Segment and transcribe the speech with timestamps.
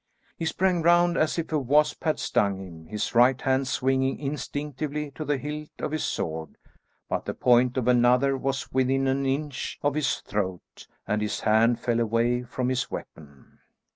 [0.35, 5.11] He sprang round as if a wasp had stung him, his right hand swinging instinctively
[5.11, 6.57] to the hilt of his sword,
[7.07, 11.79] but the point of another was within an inch of his throat, and his hand
[11.79, 13.59] fell away from his weapon.